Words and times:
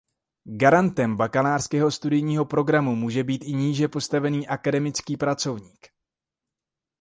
Garantem 0.57 1.17
bakalářského 1.17 1.91
studijního 1.91 2.45
programu 2.45 2.95
může 2.95 3.23
být 3.23 3.43
i 3.45 3.53
níže 3.53 3.87
postavený 3.87 4.47
akademický 4.47 5.17
pracovník. 5.17 5.87